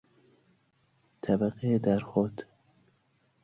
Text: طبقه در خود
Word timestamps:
طبقه 1.21 1.77
در 1.77 1.99
خود 1.99 2.43